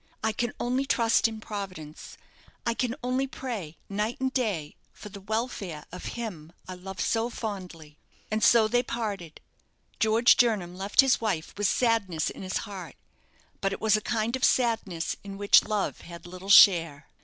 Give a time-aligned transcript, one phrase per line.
[0.23, 2.17] I can only trust in Providence
[2.65, 7.29] I can only pray night and day for the welfare of him I love so
[7.29, 7.99] fondly."
[8.31, 9.41] And so they parted.
[9.99, 12.95] George Jernam left his wife with sadness in his heart;
[13.61, 17.07] but it was a kind of sadness in which love had little share.